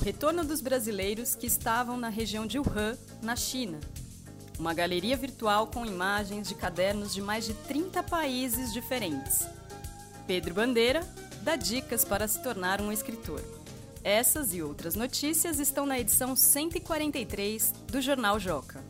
[0.00, 3.78] retorno dos brasileiros que estavam na região de Wuhan, na China.
[4.58, 9.46] Uma galeria virtual com imagens de cadernos de mais de 30 países diferentes.
[10.26, 11.00] Pedro Bandeira
[11.42, 13.42] dá dicas para se tornar um escritor.
[14.02, 18.82] Essas e outras notícias estão na edição 143 do Jornal Joca.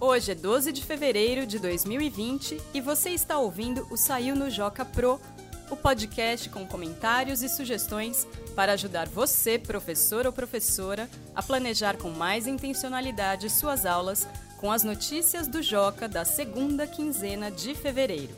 [0.00, 4.84] Hoje é 12 de fevereiro de 2020 e você está ouvindo o Saiu no Joca
[4.84, 5.20] Pro,
[5.70, 12.10] o podcast com comentários e sugestões para ajudar você, professor ou professora, a planejar com
[12.10, 14.26] mais intencionalidade suas aulas
[14.58, 18.34] com as notícias do Joca da segunda quinzena de fevereiro.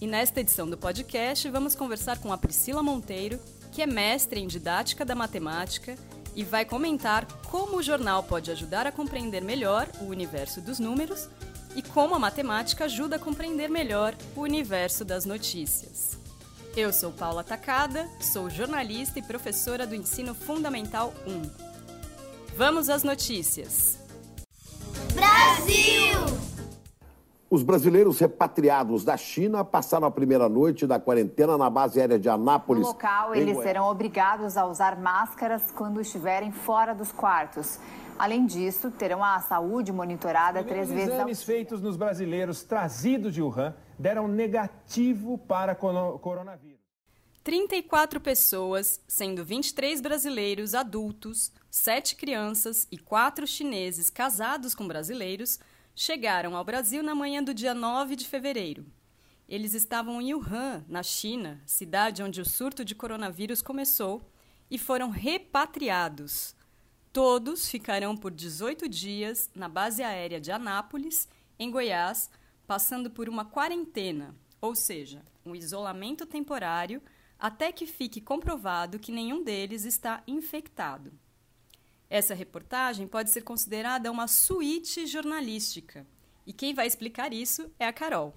[0.00, 3.38] E nesta edição do podcast, vamos conversar com a Priscila Monteiro,
[3.72, 5.96] que é mestre em didática da matemática
[6.34, 11.28] e vai comentar como o jornal pode ajudar a compreender melhor o universo dos números
[11.76, 16.18] e como a matemática ajuda a compreender melhor o universo das notícias.
[16.74, 22.56] Eu sou Paula Tacada, sou jornalista e professora do Ensino Fundamental 1.
[22.56, 23.98] Vamos às notícias.
[25.14, 26.36] Brasil!
[27.48, 32.28] Os brasileiros repatriados da China passaram a primeira noite da quarentena na base aérea de
[32.28, 32.82] Anápolis.
[32.82, 37.78] No local, eles serão obrigados a usar máscaras quando estiverem fora dos quartos.
[38.18, 43.42] Além disso, terão a saúde monitorada três vezes Os exames feitos nos brasileiros trazidos de
[43.42, 46.80] Wuhan deram negativo para coronavírus.
[47.44, 55.60] 34 pessoas, sendo 23 brasileiros adultos, 7 crianças e 4 chineses casados com brasileiros,
[55.94, 58.86] chegaram ao Brasil na manhã do dia 9 de fevereiro.
[59.48, 64.28] Eles estavam em Wuhan, na China, cidade onde o surto de coronavírus começou,
[64.68, 66.55] e foram repatriados.
[67.16, 71.26] Todos ficarão por 18 dias na base aérea de Anápolis,
[71.58, 72.28] em Goiás,
[72.66, 77.00] passando por uma quarentena, ou seja, um isolamento temporário,
[77.38, 81.10] até que fique comprovado que nenhum deles está infectado.
[82.10, 86.06] Essa reportagem pode ser considerada uma suíte jornalística,
[86.46, 88.36] e quem vai explicar isso é a Carol.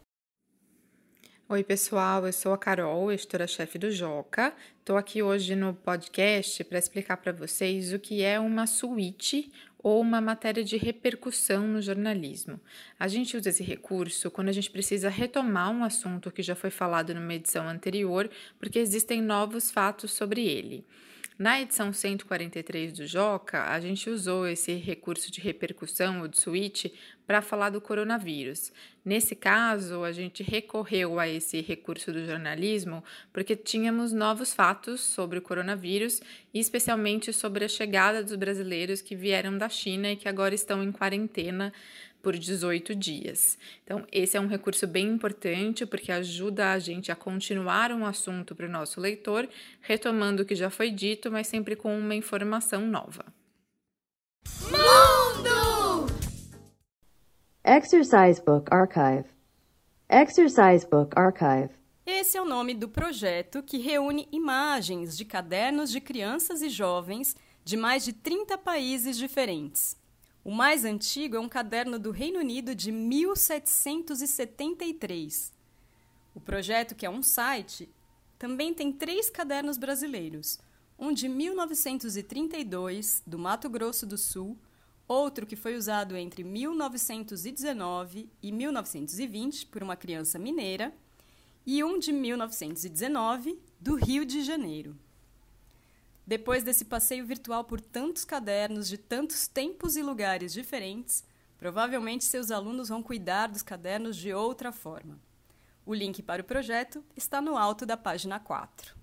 [1.51, 4.53] Oi, pessoal, eu sou a Carol, editora-chefe do Joca.
[4.77, 9.51] Estou aqui hoje no podcast para explicar para vocês o que é uma suíte
[9.81, 12.59] ou uma matéria de repercussão no jornalismo.
[12.99, 16.69] A gente usa esse recurso quando a gente precisa retomar um assunto que já foi
[16.69, 18.29] falado numa edição anterior,
[18.59, 20.85] porque existem novos fatos sobre ele.
[21.39, 26.93] Na edição 143 do Joca, a gente usou esse recurso de repercussão ou de suíte
[27.25, 28.73] para falar do coronavírus.
[29.05, 33.01] Nesse caso, a gente recorreu a esse recurso do jornalismo
[33.31, 36.19] porque tínhamos novos fatos sobre o coronavírus
[36.53, 40.83] e especialmente sobre a chegada dos brasileiros que vieram da China e que agora estão
[40.83, 41.71] em quarentena
[42.21, 43.57] por 18 dias.
[43.83, 48.55] Então, esse é um recurso bem importante porque ajuda a gente a continuar um assunto
[48.55, 49.47] para o nosso leitor,
[49.81, 53.25] retomando o que já foi dito, mas sempre com uma informação nova.
[54.63, 56.07] Mundo!
[57.65, 59.29] Exercise Book Archive.
[60.09, 61.69] Exercise Book Archive.
[62.05, 67.35] Esse é o nome do projeto que reúne imagens de cadernos de crianças e jovens
[67.63, 69.95] de mais de 30 países diferentes.
[70.43, 75.51] O mais antigo é um caderno do Reino Unido de 1773.
[76.33, 77.89] O projeto, que é um site,
[78.37, 80.57] também tem três cadernos brasileiros:
[80.97, 84.57] um de 1932, do Mato Grosso do Sul,
[85.07, 90.93] outro que foi usado entre 1919 e 1920 por uma criança mineira,
[91.65, 94.95] e um de 1919, do Rio de Janeiro.
[96.29, 101.23] Depois desse passeio virtual por tantos cadernos de tantos tempos e lugares diferentes,
[101.57, 105.19] provavelmente seus alunos vão cuidar dos cadernos de outra forma.
[105.83, 108.93] O link para o projeto está no alto da página 4.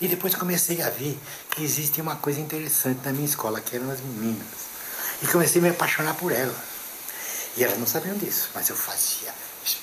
[0.00, 1.18] E depois comecei a ver
[1.54, 4.70] que existe uma coisa interessante na minha escola, que eram as meninas.
[5.22, 6.56] E comecei a me apaixonar por elas.
[7.58, 9.34] E elas não sabiam disso, mas eu fazia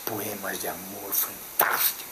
[0.03, 2.06] poemas de amor fantásticos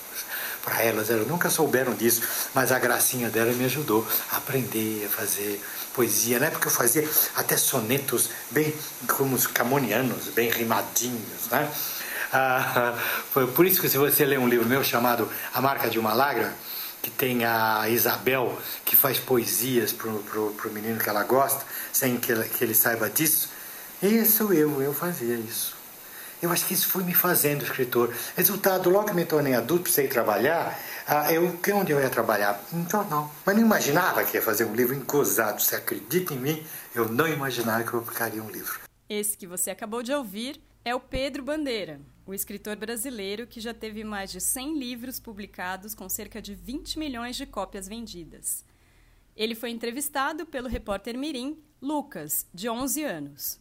[0.65, 1.09] para elas.
[1.09, 2.21] Elas nunca souberam disso,
[2.53, 5.61] mas a gracinha dela me ajudou a aprender a fazer
[5.93, 6.39] poesia.
[6.39, 8.73] Na época eu fazia até sonetos bem
[9.07, 11.71] como os camonianos, bem rimadinhos, né?
[12.33, 12.97] Ah,
[13.55, 16.53] por isso que se você ler um livro meu chamado A Marca de uma Lágrima,
[17.01, 20.19] que tem a Isabel que faz poesias pro,
[20.57, 21.63] pro menino que ela gosta,
[21.93, 23.49] sem que, que ele saiba disso,
[24.01, 25.74] isso eu, eu fazia isso.
[26.41, 28.13] Eu acho que isso foi me fazendo escritor.
[28.35, 30.77] Resultado, logo que me tornei adulto, precisei trabalhar,
[31.07, 32.63] ah, eu, onde eu ia trabalhar?
[32.73, 33.31] Em jornal.
[33.45, 35.61] Mas não imaginava que ia fazer um livro encosado.
[35.61, 36.63] Você acredita em mim?
[36.93, 38.79] Eu não imaginava que eu publicaria um livro.
[39.07, 41.99] Esse que você acabou de ouvir é o Pedro Bandeira.
[42.27, 46.97] o escritor brasileiro que já teve mais de 100 livros publicados com cerca de 20
[46.97, 48.65] milhões de cópias vendidas.
[49.35, 53.59] Ele foi entrevistado pelo repórter Mirim, Lucas, de 11 anos.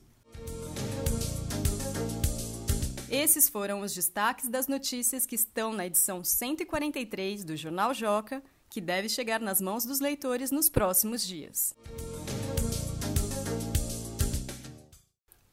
[3.15, 8.81] Esses foram os destaques das notícias que estão na edição 143 do Jornal Joca, que
[8.81, 11.77] deve chegar nas mãos dos leitores nos próximos dias.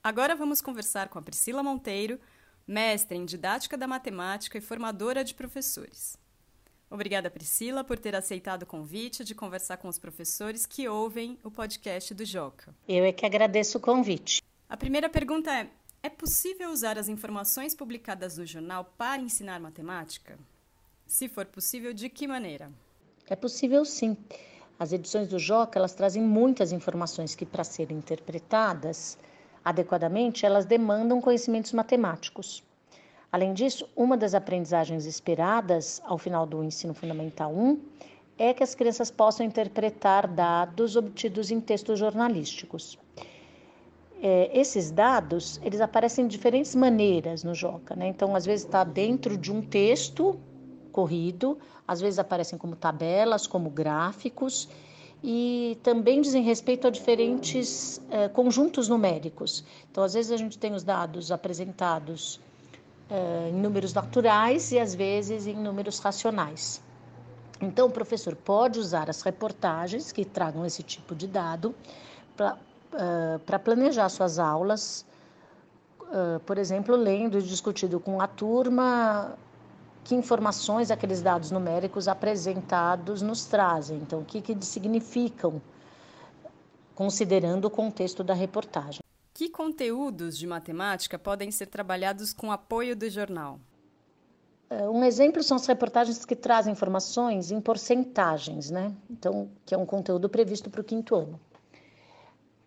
[0.04, 2.19] Agora vamos conversar com a Priscila Monteiro,
[2.66, 6.18] mestre em didática da matemática e formadora de professores.
[6.90, 11.52] Obrigada, Priscila, por ter aceitado o convite de conversar com os professores que ouvem o
[11.52, 12.74] podcast do Joca.
[12.88, 14.42] Eu é que agradeço o convite.
[14.68, 15.69] A primeira pergunta é:
[16.03, 20.38] é possível usar as informações publicadas no jornal para ensinar matemática?
[21.06, 22.71] Se for possível, de que maneira?
[23.27, 24.18] É possível sim.
[24.80, 29.15] As edições do Joca, elas trazem muitas informações que para serem interpretadas,
[29.63, 32.63] adequadamente, elas demandam conhecimentos matemáticos.
[33.31, 37.80] Além disso, uma das aprendizagens esperadas ao final do ensino fundamental 1
[38.39, 42.98] é que as crianças possam interpretar dados obtidos em textos jornalísticos.
[44.23, 48.07] É, esses dados, eles aparecem de diferentes maneiras no Joca, né?
[48.07, 50.39] Então, às vezes está dentro de um texto
[50.91, 51.57] corrido,
[51.88, 54.69] às vezes aparecem como tabelas, como gráficos,
[55.23, 59.63] e também dizem respeito a diferentes uh, conjuntos numéricos.
[59.89, 62.39] Então, às vezes, a gente tem os dados apresentados
[63.09, 66.79] uh, em números naturais e, às vezes, em números racionais.
[67.59, 71.74] Então, o professor pode usar as reportagens que tragam esse tipo de dado
[73.45, 75.05] para uh, planejar suas aulas,
[76.45, 79.38] por exemplo, lendo e discutindo com a turma
[80.03, 83.97] que informações aqueles dados numéricos apresentados nos trazem.
[83.97, 85.61] Então, o que, que significam,
[86.93, 88.99] considerando o contexto da reportagem.
[89.33, 93.59] Que conteúdos de matemática podem ser trabalhados com apoio do jornal?
[94.69, 98.93] Um exemplo são as reportagens que trazem informações em porcentagens, né?
[99.09, 101.39] Então, que é um conteúdo previsto para o quinto ano.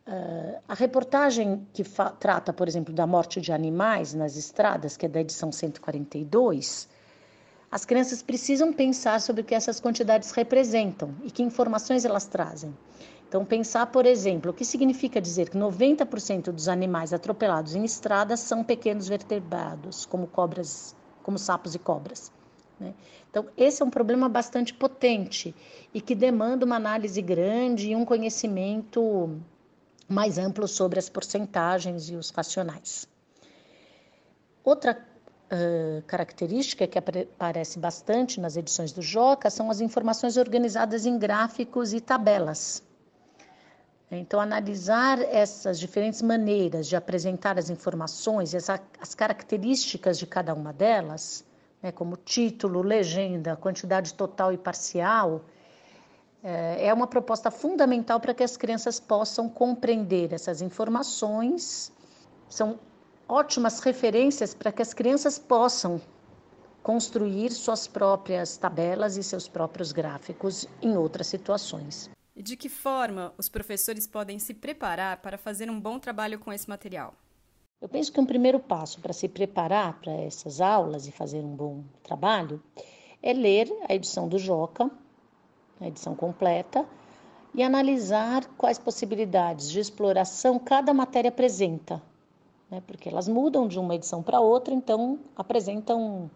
[0.06, 1.82] Uh, a reportagem que
[2.18, 6.88] trata, por exemplo, da morte de animais nas estradas, que é da edição 142,
[7.70, 12.76] as crianças precisam pensar sobre o que essas quantidades representam e que informações elas trazem.
[13.26, 18.40] Então, pensar, por exemplo, o que significa dizer que 90% dos animais atropelados em estradas
[18.40, 22.30] são pequenos vertebrados, como cobras, como sapos e cobras.
[22.78, 22.94] Né?
[23.28, 25.52] Então, esse é um problema bastante potente
[25.92, 29.40] e que demanda uma análise grande e um conhecimento
[30.08, 33.08] mais amplo sobre as porcentagens e os racionais.
[34.62, 34.98] Outra
[36.06, 42.00] característica que aparece bastante nas edições do Joca são as informações organizadas em gráficos e
[42.00, 42.82] tabelas.
[44.10, 50.72] Então, analisar essas diferentes maneiras de apresentar as informações, essa, as características de cada uma
[50.72, 51.44] delas,
[51.82, 55.44] né, como título, legenda, quantidade total e parcial,
[56.44, 61.90] é uma proposta fundamental para que as crianças possam compreender essas informações.
[62.50, 62.78] São
[63.26, 66.00] ótimas referências para que as crianças possam
[66.82, 72.10] construir suas próprias tabelas e seus próprios gráficos em outras situações.
[72.36, 76.52] E de que forma os professores podem se preparar para fazer um bom trabalho com
[76.52, 77.14] esse material?
[77.80, 81.56] Eu penso que um primeiro passo para se preparar para essas aulas e fazer um
[81.56, 82.62] bom trabalho
[83.22, 84.90] é ler a edição do Joca,
[85.84, 86.86] a edição completa,
[87.54, 92.02] e analisar quais possibilidades de exploração cada matéria apresenta
[92.74, 96.30] né, porque elas mudam de uma edição para outra, então apresentam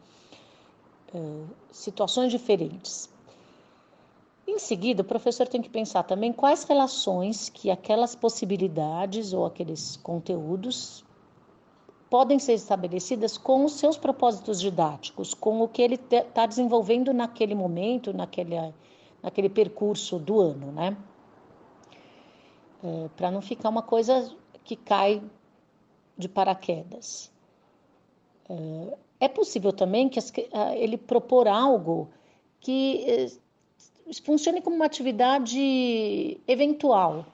[1.14, 3.08] uh, situações diferentes.
[4.46, 9.96] Em seguida, o professor tem que pensar também quais relações que aquelas possibilidades ou aqueles
[9.96, 11.04] conteúdos
[12.08, 17.54] podem ser estabelecidas com os seus propósitos didáticos, com o que ele está desenvolvendo naquele
[17.54, 18.56] momento, naquele,
[19.22, 20.96] naquele percurso do ano, né?
[22.82, 24.34] É, para não ficar uma coisa
[24.64, 25.22] que cai
[26.16, 27.32] de paraquedas.
[28.48, 30.18] É, é possível também que
[30.76, 32.08] ele propor algo
[32.60, 33.26] que é,
[34.24, 37.26] funcione como uma atividade eventual,